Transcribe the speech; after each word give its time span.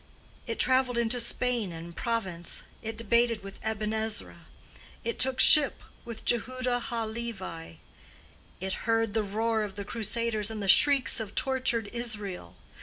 It 0.47 0.57
traveled 0.57 0.97
into 0.97 1.19
Spain 1.19 1.71
and 1.71 1.95
Provence; 1.95 2.63
it 2.81 2.97
debated 2.97 3.43
with 3.43 3.59
Aben 3.63 3.93
Ezra; 3.93 4.47
it 5.03 5.19
took 5.19 5.39
ship 5.39 5.83
with 6.05 6.25
Jehuda 6.25 6.79
ha 6.79 7.05
Levi; 7.05 7.73
it 8.59 8.73
heard 8.89 9.13
the 9.13 9.21
roar 9.21 9.61
of 9.61 9.75
the 9.75 9.85
Crusaders 9.85 10.49
and 10.49 10.59
the 10.59 10.67
shrieks 10.67 11.19
of 11.19 11.35
tortured 11.35 11.85
Israel. 11.93 12.55